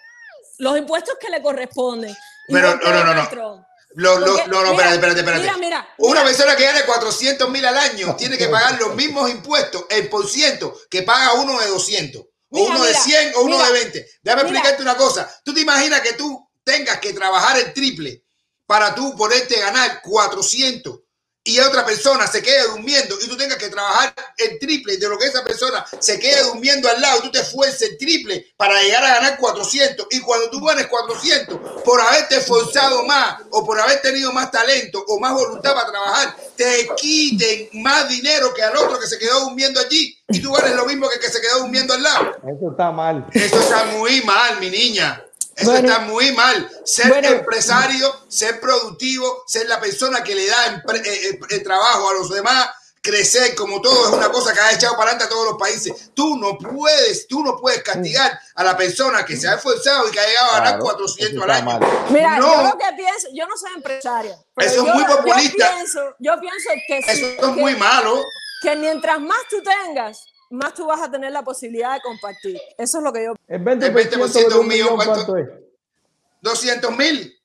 los 0.56 0.78
impuestos 0.78 1.16
que 1.20 1.28
le 1.28 1.42
corresponden. 1.42 2.14
Pero 2.48 2.76
no, 2.76 2.90
no, 2.90 3.04
no, 3.04 3.14
no. 3.14 3.66
Lo, 3.94 4.18
lo, 4.18 4.46
no, 4.46 4.62
no, 4.62 4.72
espérate, 4.72 4.94
espérate, 4.94 5.20
espérate. 5.20 5.42
Mira, 5.42 5.56
mira, 5.58 5.94
Una 5.98 6.24
persona 6.24 6.56
que 6.56 6.64
gane 6.64 6.84
400 6.84 7.50
mil 7.50 7.64
al 7.64 7.76
año 7.76 8.16
tiene 8.16 8.38
que 8.38 8.48
pagar 8.48 8.78
los 8.80 8.94
mismos 8.94 9.30
impuestos, 9.30 9.84
el 9.90 10.08
por 10.08 10.28
ciento 10.28 10.78
que 10.90 11.02
paga 11.02 11.34
uno 11.34 11.60
de 11.60 11.68
200, 11.68 12.22
o 12.22 12.28
uno 12.50 12.84
de 12.84 12.94
100 12.94 13.32
o 13.36 13.42
uno 13.42 13.62
de 13.62 13.72
20. 13.72 14.10
Déjame 14.22 14.42
explicarte 14.42 14.82
una 14.82 14.96
cosa. 14.96 15.30
Tú 15.44 15.52
te 15.54 15.60
imaginas 15.60 16.00
que 16.00 16.14
tú 16.14 16.48
tengas 16.64 16.98
que 16.98 17.12
trabajar 17.12 17.58
el 17.58 17.72
triple 17.72 18.24
para 18.66 18.94
tú 18.94 19.16
poderte 19.16 19.58
ganar 19.58 20.00
400 20.02 21.01
y 21.44 21.58
otra 21.58 21.84
persona 21.84 22.26
se 22.26 22.42
quede 22.42 22.68
durmiendo 22.68 23.16
y 23.20 23.28
tú 23.28 23.36
tengas 23.36 23.58
que 23.58 23.68
trabajar 23.68 24.14
el 24.36 24.58
triple 24.58 24.96
de 24.96 25.08
lo 25.08 25.18
que 25.18 25.26
esa 25.26 25.42
persona 25.42 25.84
se 25.98 26.18
quede 26.18 26.42
durmiendo 26.44 26.88
al 26.88 27.00
lado 27.00 27.18
y 27.18 27.22
tú 27.22 27.30
te 27.32 27.40
esfuerces 27.40 27.90
el 27.90 27.98
triple 27.98 28.52
para 28.56 28.80
llegar 28.80 29.04
a 29.04 29.14
ganar 29.14 29.38
400 29.38 30.06
y 30.10 30.20
cuando 30.20 30.50
tú 30.50 30.64
ganes 30.64 30.86
400 30.86 31.82
por 31.84 32.00
haberte 32.00 32.36
esforzado 32.36 33.04
más 33.04 33.42
o 33.50 33.64
por 33.66 33.80
haber 33.80 34.00
tenido 34.02 34.32
más 34.32 34.50
talento 34.50 35.04
o 35.08 35.18
más 35.18 35.32
voluntad 35.34 35.74
para 35.74 35.90
trabajar 35.90 36.36
te 36.56 36.88
quiten 36.96 37.82
más 37.82 38.08
dinero 38.08 38.54
que 38.54 38.62
al 38.62 38.76
otro 38.76 39.00
que 39.00 39.06
se 39.06 39.18
quedó 39.18 39.40
durmiendo 39.40 39.80
allí 39.80 40.16
y 40.28 40.40
tú 40.40 40.52
ganes 40.52 40.76
lo 40.76 40.86
mismo 40.86 41.08
que 41.08 41.16
el 41.16 41.20
que 41.20 41.28
se 41.28 41.40
quedó 41.40 41.60
durmiendo 41.60 41.94
al 41.94 42.02
lado. 42.02 42.36
Eso 42.46 42.70
está 42.70 42.90
mal. 42.90 43.26
Eso 43.32 43.60
está 43.60 43.84
muy 43.86 44.22
mal, 44.22 44.60
mi 44.60 44.70
niña. 44.70 45.22
Eso 45.56 45.74
está 45.74 46.00
muy 46.00 46.32
mal. 46.32 46.70
Ser 46.84 47.24
empresario, 47.24 48.24
ser 48.28 48.60
productivo, 48.60 49.44
ser 49.46 49.68
la 49.68 49.80
persona 49.80 50.22
que 50.22 50.34
le 50.34 50.46
da 50.46 50.66
el 50.66 50.82
eh, 51.04 51.40
eh, 51.50 51.58
trabajo 51.60 52.10
a 52.10 52.14
los 52.14 52.30
demás, 52.30 52.68
crecer 53.02 53.54
como 53.56 53.80
todo 53.80 54.06
es 54.06 54.12
una 54.12 54.30
cosa 54.30 54.54
que 54.54 54.60
ha 54.60 54.72
echado 54.72 54.96
para 54.96 55.10
adelante 55.10 55.24
a 55.24 55.28
todos 55.28 55.50
los 55.50 55.58
países. 55.58 56.10
Tú 56.14 56.36
no 56.36 56.56
puedes, 56.56 57.26
tú 57.26 57.42
no 57.42 57.58
puedes 57.60 57.82
castigar 57.82 58.38
a 58.54 58.64
la 58.64 58.76
persona 58.76 59.24
que 59.24 59.36
se 59.36 59.48
ha 59.48 59.54
esforzado 59.54 60.08
y 60.08 60.12
que 60.12 60.20
ha 60.20 60.26
llegado 60.26 60.52
a 60.52 60.58
ganar 60.60 60.78
400 60.78 61.42
al 61.42 61.50
año. 61.50 61.80
Mira, 62.10 62.38
yo 62.38 62.62
lo 62.62 62.78
que 62.78 62.96
pienso, 62.96 63.28
yo 63.34 63.46
no 63.46 63.56
soy 63.56 63.72
empresaria. 63.74 64.38
Eso 64.56 64.86
es 64.86 64.94
muy 64.94 65.04
populista. 65.04 65.66
Yo 65.66 65.74
pienso, 65.74 66.00
yo 66.18 66.40
pienso 66.40 66.70
que 66.86 66.98
eso 66.98 67.26
es 67.26 67.56
muy 67.56 67.74
malo. 67.74 68.22
Que 68.62 68.76
mientras 68.76 69.20
más 69.20 69.40
tú 69.50 69.60
tengas, 69.60 70.24
más 70.52 70.74
tú 70.74 70.86
vas 70.86 71.00
a 71.02 71.10
tener 71.10 71.32
la 71.32 71.42
posibilidad 71.42 71.94
de 71.94 72.00
compartir. 72.00 72.60
Eso 72.78 72.98
es 72.98 73.04
lo 73.04 73.12
que 73.12 73.24
yo. 73.24 73.34
El 73.48 73.64
20%, 73.64 73.84
el 73.84 73.92
20 73.92 74.48
de 74.48 74.58
un 74.58 74.68
millón, 74.68 74.96
¿cuánto 74.96 75.36
es? 75.36 75.48
200 76.42 76.96
mil. 76.96 77.38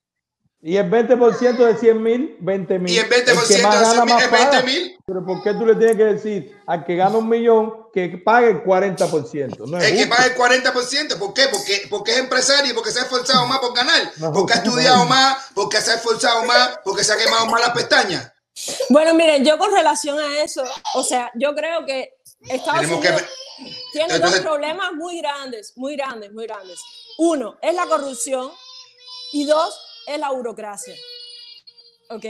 Y 0.59 0.75
el 0.75 0.89
20% 0.89 1.55
de 1.55 1.77
100 1.77 2.03
mil, 2.03 2.35
20 2.39 2.79
mil. 2.79 2.91
Y 2.91 2.97
el 2.97 3.07
20% 3.07 3.25
de 3.25 3.35
100 3.35 4.05
mil 4.05 4.15
es 4.17 4.31
20 4.31 4.63
mil. 4.63 4.97
Pero 5.05 5.25
¿por 5.25 5.43
qué 5.43 5.53
tú 5.53 5.65
le 5.65 5.75
tienes 5.75 5.95
que 5.95 6.03
decir 6.03 6.59
al 6.65 6.83
que 6.83 6.95
gana 6.95 7.17
un 7.17 7.29
millón 7.29 7.87
que 7.93 8.21
pague 8.23 8.49
el 8.49 8.63
40%? 8.63 9.67
No 9.67 9.77
es, 9.77 9.91
que 9.91 10.07
pague 10.07 10.33
el 10.33 10.35
40%. 10.35 11.19
¿Por 11.19 11.33
qué? 11.33 11.43
Porque, 11.51 11.87
porque 11.89 12.11
es 12.11 12.17
empresario, 12.17 12.73
porque 12.73 12.91
se 12.91 12.99
ha 12.99 13.03
esforzado 13.03 13.45
más 13.45 13.59
por 13.59 13.73
ganar, 13.75 14.11
porque 14.33 14.53
ha 14.53 14.57
estudiado 14.57 15.05
más, 15.05 15.37
porque 15.53 15.77
se 15.77 15.91
ha 15.91 15.95
esforzado 15.95 16.43
más, 16.43 16.79
porque 16.83 17.03
se 17.03 17.13
ha 17.13 17.17
quemado 17.17 17.45
más 17.45 17.61
las 17.61 17.71
pestañas. 17.71 18.33
Bueno, 18.89 19.13
miren, 19.13 19.45
yo 19.45 19.59
con 19.59 19.71
relación 19.71 20.19
a 20.19 20.41
eso, 20.41 20.63
o 20.95 21.03
sea, 21.03 21.31
yo 21.35 21.53
creo 21.53 21.85
que 21.85 22.16
Estados 22.49 22.85
Unidos 22.85 23.23
tiene 23.91 24.19
dos 24.19 24.39
problemas 24.39 24.93
muy 24.93 25.19
grandes, 25.19 25.73
muy 25.75 25.95
grandes, 25.95 26.31
muy 26.31 26.45
grandes. 26.45 26.79
Uno 27.17 27.57
es 27.61 27.73
la 27.73 27.85
corrupción 27.85 28.51
y 29.33 29.45
dos 29.45 29.79
es 30.05 30.19
la 30.19 30.31
burocracia. 30.31 30.93
¿Ok? 32.09 32.25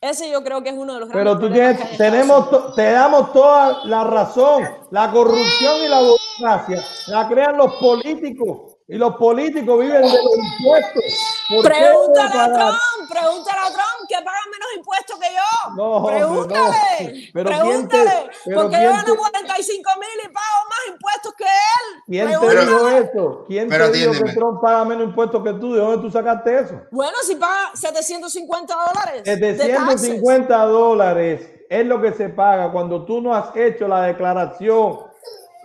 Ese 0.00 0.30
yo 0.30 0.44
creo 0.44 0.62
que 0.62 0.68
es 0.68 0.74
uno 0.76 0.94
de 0.94 1.00
los 1.00 1.08
Pero 1.10 1.38
tú 1.38 1.50
tienes, 1.50 1.96
tenemos, 1.96 2.74
te 2.74 2.90
damos 2.92 3.32
toda 3.32 3.84
la 3.86 4.04
razón. 4.04 4.62
La 4.90 5.10
corrupción 5.10 5.80
y 5.80 5.88
la 5.88 6.00
burocracia 6.00 6.84
la 7.06 7.26
crean 7.26 7.56
los 7.56 7.74
políticos. 7.76 8.76
Y 8.86 8.96
los 8.96 9.16
políticos 9.16 9.80
viven 9.80 10.02
de 10.02 10.08
los 10.08 10.36
impuestos. 10.58 11.04
Pregúntale 11.48 12.40
a 12.40 12.52
Trump, 12.52 13.10
pregúntale 13.10 13.60
a 13.60 13.72
Trump 13.72 14.08
que 14.08 14.14
paga 14.16 14.38
menos 14.50 14.68
impuestos 14.76 15.18
que 15.18 15.26
yo. 15.34 15.74
No, 15.76 16.06
pregúntale, 16.06 17.30
no. 17.34 17.44
pregúntale. 17.44 18.30
porque 18.44 18.82
yo 18.82 18.90
gano 18.90 19.16
45 19.16 19.90
mil 20.00 20.24
y 20.24 20.28
pago 20.28 20.68
más 20.68 20.94
impuestos 20.94 21.34
que 21.34 21.44
él. 21.44 22.02
¿Quién 22.06 22.26
te 22.28 22.60
dijo 22.60 22.88
eso? 22.88 23.44
¿Quién 23.46 23.68
te 23.68 23.92
dijo 23.92 24.12
que 24.12 24.32
Trump 24.32 24.60
paga 24.62 24.84
menos 24.84 25.04
impuestos 25.04 25.42
que 25.42 25.52
tú? 25.54 25.74
¿De 25.74 25.80
dónde 25.80 25.98
tú 25.98 26.10
sacaste 26.10 26.60
eso? 26.60 26.80
Bueno, 26.90 27.16
si 27.24 27.36
paga 27.36 27.72
750 27.74 28.74
dólares. 28.74 29.22
750 29.24 30.64
dólares 30.64 31.50
es 31.68 31.86
lo 31.86 32.00
que 32.00 32.12
se 32.12 32.28
paga 32.30 32.72
cuando 32.72 33.04
tú 33.04 33.20
no 33.20 33.34
has 33.34 33.54
hecho 33.56 33.88
la 33.88 34.02
declaración 34.02 35.14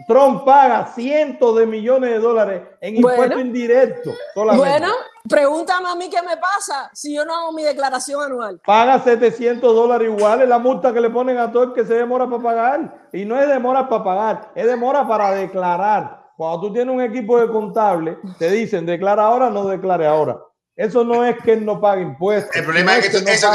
Trump 0.07 0.45
paga 0.45 0.88
cientos 0.93 1.57
de 1.57 1.65
millones 1.65 2.12
de 2.12 2.19
dólares 2.19 2.62
en 2.81 2.95
impuestos 2.95 3.39
indirectos. 3.39 4.15
Bueno, 4.36 4.93
pregúntame 5.29 5.89
a 5.89 5.95
mí 5.95 6.09
qué 6.09 6.21
me 6.21 6.36
pasa 6.38 6.89
si 6.93 7.13
yo 7.15 7.24
no 7.24 7.36
hago 7.36 7.51
mi 7.53 7.63
declaración 7.63 8.21
anual. 8.24 8.59
Paga 8.65 9.01
700 9.01 9.74
dólares 9.74 10.09
igual, 10.09 10.41
es 10.41 10.50
la 10.50 10.59
multa 10.59 10.91
que 10.91 11.00
le 11.00 11.09
ponen 11.09 11.38
a 11.38 11.51
todo 11.51 11.63
el 11.63 11.74
que 11.74 11.86
se 11.86 11.93
demora 11.93 12.29
para 12.29 12.43
pagar. 12.43 13.07
Y 13.13 13.25
no 13.25 13.39
es 13.39 13.48
demora 13.48 13.88
para 13.88 14.03
pagar, 14.03 14.51
es 14.55 14.65
demora 14.65 15.07
para 15.07 15.31
declarar. 15.31 16.19
Cuando 16.36 16.62
tú 16.62 16.74
tienes 16.74 16.93
un 16.93 17.01
equipo 17.01 17.39
de 17.39 17.50
contable, 17.50 18.17
te 18.38 18.50
dicen 18.50 18.86
declara 18.86 19.24
ahora, 19.24 19.50
no 19.50 19.65
declare 19.65 20.07
ahora. 20.07 20.39
Eso 20.75 21.03
no 21.03 21.25
es 21.25 21.36
que 21.43 21.53
él 21.53 21.65
no 21.65 21.79
pague 21.79 22.01
impuestos. 22.01 22.55
El 22.55 22.63
problema 22.63 22.98
es, 22.98 23.09
que, 23.09 23.17
eso, 23.17 23.50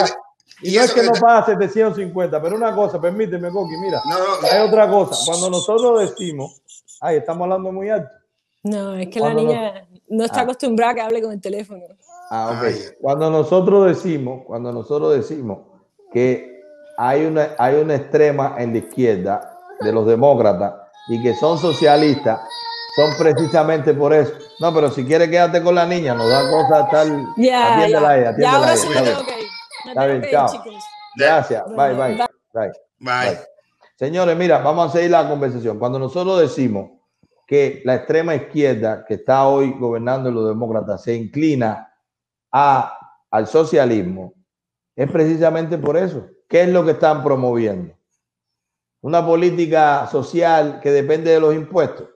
y, 0.60 0.76
no 0.76 0.82
es 0.82 0.92
que 0.92 1.02
no 1.02 1.12
paga 1.12 1.46
750, 1.46 2.42
pero 2.42 2.56
una 2.56 2.74
cosa, 2.74 3.00
permíteme, 3.00 3.50
Coqui, 3.50 3.76
mira, 3.78 4.02
hay 4.50 4.60
otra 4.60 4.88
cosa. 4.88 5.16
Cuando 5.24 5.48
nosotros 5.48 6.10
decimos, 6.10 6.60
ay, 7.00 7.16
estamos 7.16 7.44
hablando 7.44 7.72
muy 7.72 7.88
alto. 7.88 8.10
No, 8.64 8.94
es 8.94 9.08
que 9.08 9.20
la 9.20 9.34
niña 9.34 9.86
no 10.08 10.24
está 10.24 10.40
ah. 10.40 10.42
acostumbrada 10.44 10.92
a 10.92 10.94
que 10.94 11.00
hable 11.02 11.22
con 11.22 11.32
el 11.32 11.40
teléfono. 11.40 11.82
Ah, 12.30 12.58
ok. 12.58 12.96
Cuando 13.00 13.30
nosotros 13.30 13.86
decimos, 13.86 14.42
cuando 14.46 14.72
nosotros 14.72 15.14
decimos 15.14 15.58
que 16.12 16.62
hay 16.96 17.26
una, 17.26 17.50
hay 17.58 17.76
una 17.76 17.94
extrema 17.94 18.56
en 18.58 18.72
la 18.72 18.78
izquierda 18.78 19.58
de 19.80 19.92
los 19.92 20.06
demócratas 20.06 20.74
y 21.08 21.22
que 21.22 21.34
son 21.34 21.58
socialistas, 21.58 22.40
son 22.96 23.10
precisamente 23.18 23.92
por 23.92 24.14
eso. 24.14 24.32
No, 24.60 24.72
pero 24.72 24.90
si 24.90 25.04
quieres 25.04 25.28
quédate 25.28 25.62
con 25.62 25.74
la 25.74 25.84
niña, 25.84 26.14
nos 26.14 26.30
da 26.30 26.50
cosas 26.50 26.90
tal. 26.90 27.26
Ya, 27.36 27.86
ya. 27.86 28.34
ya 28.38 28.56
ahora 28.56 28.76
sí 28.76 28.88
Está 29.86 30.06
bien, 30.06 30.24
chao. 30.30 30.46
Gracias. 31.16 31.64
Bye, 31.76 31.94
bye, 31.94 32.26
bye, 32.54 32.72
bye. 33.00 33.38
Señores, 33.96 34.36
mira, 34.36 34.58
vamos 34.58 34.88
a 34.88 34.92
seguir 34.92 35.10
la 35.10 35.28
conversación. 35.28 35.78
Cuando 35.78 35.98
nosotros 35.98 36.40
decimos 36.40 36.93
que 37.46 37.82
la 37.84 37.96
extrema 37.96 38.34
izquierda 38.34 39.04
que 39.04 39.14
está 39.14 39.46
hoy 39.46 39.72
gobernando 39.78 40.30
los 40.30 40.48
demócratas 40.48 41.02
se 41.02 41.14
inclina 41.14 41.92
a, 42.50 42.98
al 43.30 43.46
socialismo, 43.46 44.34
es 44.96 45.10
precisamente 45.10 45.76
por 45.78 45.96
eso. 45.96 46.26
¿Qué 46.48 46.62
es 46.62 46.68
lo 46.68 46.84
que 46.84 46.92
están 46.92 47.22
promoviendo? 47.22 47.94
Una 49.00 49.24
política 49.24 50.06
social 50.06 50.80
que 50.80 50.90
depende 50.90 51.32
de 51.32 51.40
los 51.40 51.54
impuestos. 51.54 52.08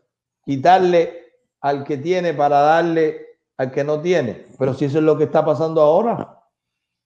Quitarle 0.45 1.27
al 1.61 1.85
que 1.85 1.99
tiene 1.99 2.35
para 2.35 2.61
darle 2.61 3.27
al 3.57 3.73
que 3.73 3.85
no 3.85 4.01
tiene. 4.01 4.47
Pero 4.59 4.75
si 4.75 4.87
eso 4.87 4.99
es 4.99 5.05
lo 5.05 5.19
que 5.19 5.25
está 5.25 5.45
pasando 5.45 5.81
ahora. 5.83 6.41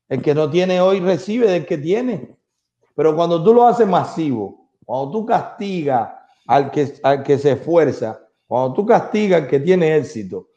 El 0.09 0.23
que 0.23 0.35
no 0.35 0.51
tiene 0.51 0.81
hoy 0.81 1.01
recibe 1.01 1.51
del 1.51 1.67
que 1.67 1.79
tiene. 1.79 2.37
Pero 2.95 3.17
cuando 3.17 3.43
tú 3.43 3.55
lo 3.55 3.67
haces 3.67 3.89
masivo, 3.89 4.69
cuando 4.85 5.11
tú 5.11 5.27
castigas 5.27 6.11
al 6.53 6.71
que, 6.71 6.93
al 7.03 7.23
que 7.23 7.39
se 7.39 7.53
esfuerza, 7.53 8.21
cuando 8.47 8.75
tú 8.75 8.85
castigas 8.85 9.41
al 9.41 9.49
que 9.49 9.59
tiene 9.59 9.97
éxito, 9.97 10.51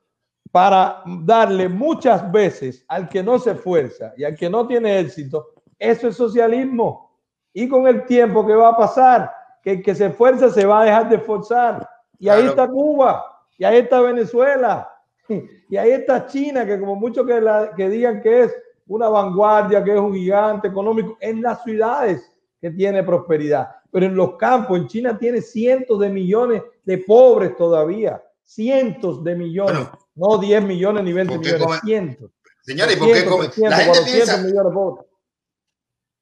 para 0.51 1.01
darle 1.23 1.69
muchas 1.69 2.29
veces 2.29 2.83
al 2.89 3.07
que 3.07 3.23
no 3.23 3.39
se 3.39 3.51
esfuerza 3.51 4.13
y 4.17 4.25
al 4.25 4.35
que 4.35 4.49
no 4.49 4.67
tiene 4.67 4.99
éxito, 4.99 5.53
eso 5.79 6.09
es 6.09 6.17
socialismo. 6.17 7.17
Y 7.53 7.69
con 7.69 7.87
el 7.87 8.05
tiempo 8.05 8.45
que 8.45 8.53
va 8.53 8.69
a 8.69 8.77
pasar, 8.77 9.31
que 9.63 9.71
el 9.71 9.83
que 9.83 9.95
se 9.95 10.07
esfuerza 10.07 10.49
se 10.49 10.65
va 10.65 10.81
a 10.81 10.83
dejar 10.83 11.07
de 11.07 11.15
esforzar. 11.15 11.87
Y 12.19 12.27
ahí 12.27 12.45
está 12.45 12.67
Cuba, 12.67 13.25
y 13.57 13.63
ahí 13.63 13.77
está 13.77 14.01
Venezuela, 14.01 14.91
y 15.69 15.77
ahí 15.77 15.91
está 15.91 16.25
China, 16.25 16.65
que 16.65 16.77
como 16.77 16.97
muchos 16.97 17.25
que, 17.25 17.41
que 17.77 17.87
digan 17.89 18.21
que 18.21 18.41
es 18.43 18.55
una 18.85 19.07
vanguardia, 19.07 19.81
que 19.81 19.93
es 19.93 19.99
un 19.99 20.13
gigante 20.13 20.67
económico, 20.67 21.17
en 21.21 21.41
las 21.41 21.63
ciudades 21.63 22.34
que 22.65 22.71
tiene 22.71 23.03
prosperidad. 23.03 23.75
Pero 23.91 24.07
en 24.07 24.15
los 24.15 24.37
campos, 24.37 24.79
en 24.79 24.87
China 24.87 25.15
tiene 25.19 25.39
cientos 25.39 25.99
de 25.99 26.09
millones 26.09 26.63
de 26.83 26.97
pobres 26.97 27.55
todavía. 27.55 28.23
Cientos 28.43 29.23
de 29.23 29.35
millones. 29.35 29.87
no 30.15 30.39
10 30.39 30.63
millones 30.63 31.03
ni 31.03 31.13
20 31.13 31.37
millones, 31.37 31.79
cientos. 31.83 32.31
Señores, 32.61 32.97
¿por 32.97 33.13
qué 33.13 33.25
come? 33.25 33.49
La 33.69 33.77
gente 33.77 33.99
piensa... 34.03 34.37
Millones 34.37 34.63
de 34.65 34.71
pobres. 34.71 35.05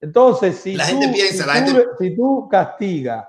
Entonces, 0.01 0.57
si, 0.57 0.75
la 0.75 0.85
tú, 0.85 0.99
gente 0.99 1.13
piensa, 1.13 1.45
la 1.45 1.53
gente... 1.53 1.85
si 1.97 2.13
tú 2.13 2.49
castigas 2.51 3.25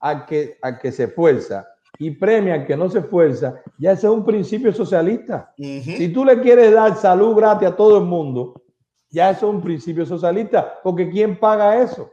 al 0.00 0.26
que, 0.26 0.58
al 0.60 0.78
que 0.78 0.92
se 0.92 1.04
esfuerza 1.04 1.66
y 1.98 2.10
premia 2.10 2.54
al 2.56 2.66
que 2.66 2.76
no 2.76 2.90
se 2.90 2.98
esfuerza, 2.98 3.54
ya 3.78 3.92
ese 3.92 4.06
es 4.06 4.12
un 4.12 4.26
principio 4.26 4.70
socialista. 4.70 5.54
Si 5.56 6.12
tú 6.12 6.26
le 6.26 6.38
quieres 6.42 6.74
dar 6.74 6.94
salud 6.98 7.34
gratis 7.34 7.68
a 7.68 7.74
todo 7.74 7.96
el 7.96 8.04
mundo, 8.04 8.62
ya 9.08 9.30
eso 9.30 9.48
es 9.48 9.54
un 9.54 9.62
principio 9.62 10.04
socialista, 10.04 10.78
porque 10.82 11.08
¿quién 11.08 11.40
paga 11.40 11.82
eso? 11.82 12.10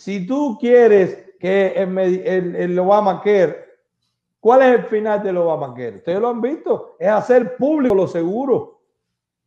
Si 0.00 0.26
tú 0.26 0.56
quieres 0.58 1.34
que 1.38 1.74
el, 1.76 1.98
el, 1.98 2.56
el 2.56 2.80
¿cuál 4.40 4.62
es 4.62 4.78
el 4.78 4.84
final 4.84 5.22
del 5.22 5.36
Obamacare? 5.36 5.96
Ustedes 5.96 6.18
lo 6.18 6.30
han 6.30 6.40
visto, 6.40 6.96
es 6.98 7.06
hacer 7.06 7.54
público 7.58 7.94
lo 7.94 8.08
seguro. 8.08 8.80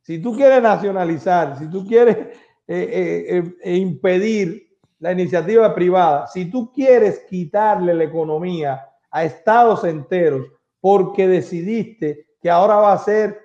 Si 0.04 0.22
tú 0.22 0.36
quieres 0.36 0.62
nacionalizar, 0.62 1.58
si 1.58 1.68
tú 1.72 1.88
quieres 1.88 2.18
eh, 2.18 2.36
eh, 2.68 3.44
eh, 3.64 3.76
impedir 3.78 4.68
la 5.00 5.12
iniciativa 5.12 5.74
privada, 5.74 6.28
si 6.28 6.52
tú 6.52 6.72
quieres 6.72 7.26
quitarle 7.28 7.96
la 7.96 8.04
economía 8.04 8.88
a 9.10 9.24
estados 9.24 9.84
enteros 9.86 10.46
porque 10.80 11.28
decidiste 11.28 12.28
que 12.40 12.52
ahora 12.52 12.76
va 12.76 12.94
a 12.94 13.00
ser 13.00 13.42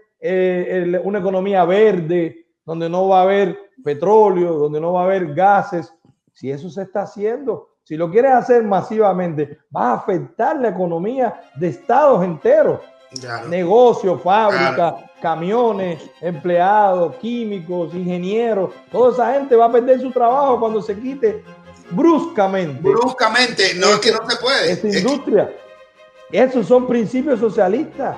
una 1.05 1.21
economía 1.21 1.65
verde, 1.65 2.49
donde 2.67 2.91
no 2.91 3.09
va 3.09 3.21
a 3.21 3.23
haber 3.23 3.57
petróleo, 3.83 4.59
donde 4.59 4.79
no 4.79 4.93
va 4.93 5.01
a 5.01 5.05
haber 5.05 5.33
gases. 5.33 5.91
Si 6.39 6.53
eso 6.53 6.71
se 6.71 6.83
está 6.83 7.03
haciendo, 7.03 7.71
si 7.83 7.97
lo 7.97 8.09
quieres 8.09 8.31
hacer 8.31 8.63
masivamente, 8.63 9.59
va 9.77 9.91
a 9.91 9.95
afectar 9.95 10.55
la 10.55 10.69
economía 10.69 11.41
de 11.57 11.67
estados 11.67 12.23
enteros. 12.23 12.79
Negocios, 13.49 14.23
fábricas, 14.23 15.03
camiones, 15.21 16.01
empleados, 16.21 17.17
químicos, 17.17 17.93
ingenieros, 17.93 18.71
toda 18.93 19.11
esa 19.13 19.35
gente 19.35 19.57
va 19.57 19.65
a 19.65 19.73
perder 19.73 20.01
su 20.01 20.13
trabajo 20.13 20.61
cuando 20.61 20.81
se 20.81 20.97
quite 20.97 21.43
bruscamente. 21.91 22.83
Bruscamente, 22.89 23.75
no 23.75 23.95
es 23.95 23.99
que 23.99 24.13
no 24.13 24.31
se 24.31 24.37
puede. 24.37 24.71
Esa 24.71 24.97
industria. 24.97 25.53
Esos 26.31 26.69
son 26.69 26.87
principios 26.87 27.41
socialistas, 27.41 28.17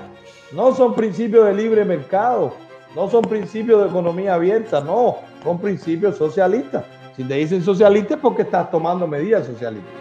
no 0.52 0.74
son 0.74 0.94
principios 0.94 1.46
de 1.46 1.54
libre 1.54 1.86
mercado. 1.86 2.52
No 2.94 3.08
son 3.08 3.22
principios 3.22 3.84
de 3.84 3.88
economía 3.88 4.34
abierta, 4.34 4.80
no, 4.80 5.18
son 5.44 5.60
principios 5.60 6.16
socialistas. 6.16 6.84
Si 7.20 7.26
te 7.26 7.34
dicen 7.34 7.62
socialista 7.62 8.14
es 8.14 8.20
porque 8.20 8.40
estás 8.40 8.70
tomando 8.70 9.06
medidas 9.06 9.46
socialistas. 9.46 9.92